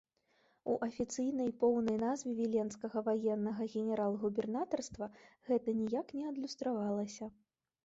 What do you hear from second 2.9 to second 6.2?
ваеннага генерал-губернатарства гэта ніяк